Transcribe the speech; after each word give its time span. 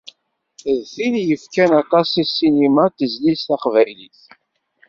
D 0.77 0.79
tin 0.93 1.13
i 1.21 1.23
yefkan 1.29 1.71
aṭas 1.81 2.09
i 2.21 2.23
ssinima 2.29 2.85
d 2.87 2.91
tezlit 2.97 3.41
taqbaylit. 3.47 4.21